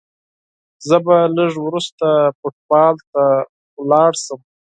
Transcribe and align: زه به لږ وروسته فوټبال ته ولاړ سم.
زه 0.87 0.97
به 1.05 1.15
لږ 1.37 1.53
وروسته 1.65 2.07
فوټبال 2.37 2.95
ته 3.11 3.23
ولاړ 3.79 4.11
سم. 4.25 4.39